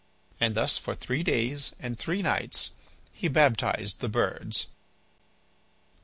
And 0.39 0.55
thus 0.55 0.79
for 0.79 0.95
three 0.95 1.21
days 1.21 1.75
and 1.79 1.95
three 1.99 2.23
nights 2.23 2.71
he 3.13 3.27
baptized 3.27 3.99
the 3.99 4.09
birds. 4.09 4.63
VI. 4.65 4.69